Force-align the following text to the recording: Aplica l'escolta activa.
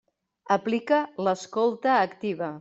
Aplica 0.55 1.03
l'escolta 1.29 1.95
activa. 2.01 2.49